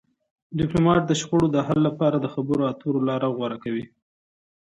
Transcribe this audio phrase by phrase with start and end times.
[0.57, 3.85] ډيپلومات د شخړو د حل لپاره د خبرو اترو لار غوره کوي.